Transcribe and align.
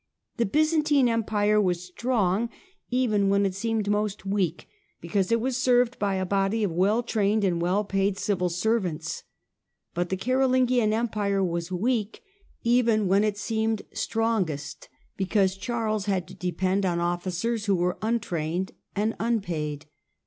The 0.37 0.47
Byzantine 0.47 1.07
Em 1.07 1.23
pire 1.23 1.61
was 1.61 1.83
strong, 1.85 2.49
even 2.89 3.29
when 3.29 3.45
it 3.45 3.53
seemed 3.53 3.87
most 3.87 4.25
weak, 4.25 4.67
because 4.99 5.31
it 5.31 5.39
was 5.39 5.57
served 5.57 5.99
by 5.99 6.15
a 6.15 6.25
body 6.25 6.63
of 6.63 6.71
well 6.71 7.03
trained 7.03 7.43
and 7.43 7.61
well 7.61 7.83
paid 7.83 8.17
civil 8.17 8.49
servants; 8.49 9.21
but 9.93 10.09
the 10.09 10.17
Carolingian 10.17 10.91
Empire 10.91 11.43
was 11.43 11.71
weak, 11.71 12.23
even 12.63 13.07
when 13.07 13.23
it 13.23 13.37
seemed 13.37 13.83
strongest, 13.93 14.89
because 15.17 15.55
Charles 15.55 16.07
had 16.07 16.27
to 16.29 16.33
depend 16.33 16.83
on 16.83 16.99
officers 16.99 17.65
who 17.67 17.75
were 17.75 17.99
untrained 18.01 18.71
and 18.95 19.15
unpaid. 19.19 19.85